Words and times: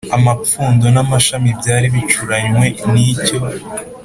Amapfundo 0.17 0.85
n 0.93 0.97
amashami 1.03 1.49
byari 1.59 1.87
bicuranywe 1.93 2.65
n 2.91 2.93
icyo 3.11 3.37